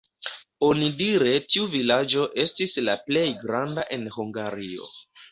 Onidire 0.67 1.33
tiu 1.51 1.67
vilaĝo 1.73 2.23
estis 2.43 2.73
la 2.87 2.95
plej 3.09 3.25
granda 3.43 3.83
en 3.99 4.07
Hungario. 4.15 4.89